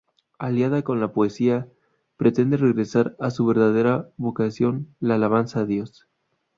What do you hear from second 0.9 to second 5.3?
la Poesía, pretende regresar a su verdadera vocación: la